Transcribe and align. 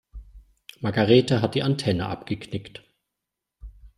Margarethe 0.79 1.43
hat 1.43 1.53
die 1.53 1.61
Antenne 1.61 2.07
abgeknickt. 2.07 2.81